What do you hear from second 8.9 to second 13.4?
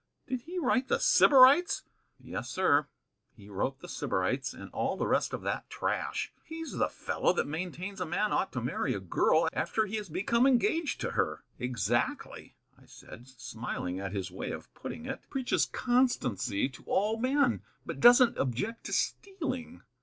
a girl after he has become engaged to her." "Exactly," I said,